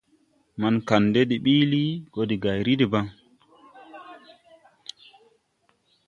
[0.61, 3.05] Maŋ Kandɛ de biili, go de gayri debaŋ.